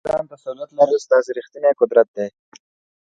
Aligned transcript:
په 0.03 0.07
خپل 0.07 0.11
ځان 0.19 0.25
تسلط 0.33 0.69
لرل 0.77 0.99
ستا 1.05 1.17
ریښتینی 1.37 1.71
قدرت 1.79 2.07
دی. 2.15 2.27